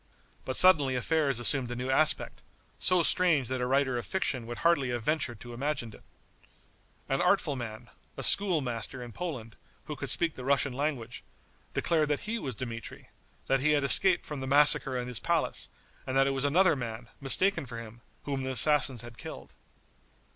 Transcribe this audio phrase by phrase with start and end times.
[0.45, 2.41] But suddenly affairs assumed a new aspect,
[2.79, 6.01] so strange that a writer of fiction would hardly have ventured to imagine it.
[7.07, 11.23] An artful man, a schoolmaster in Poland, who could speak the Russian language,
[11.75, 13.09] declared that he was Dmitri;
[13.45, 15.69] that he had escaped from the massacre in his palace,
[16.07, 19.53] and that it was another man, mistaken for him, whom the assassins had killed.